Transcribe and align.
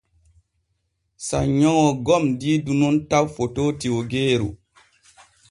Sannyoowo 1.27 1.87
gom 2.05 2.23
diidu 2.39 2.73
nun 2.79 2.95
taw 3.09 3.25
fotoo 3.35 3.69
tiwggeeru. 3.79 4.49